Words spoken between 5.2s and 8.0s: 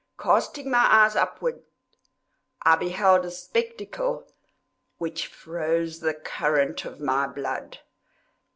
froze the current of my blood.